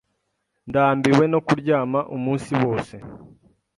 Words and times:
Ndambiwe 0.69 1.25
no 1.31 1.39
kuryama 1.47 1.99
umunsi 2.15 2.51
wose. 2.63 2.95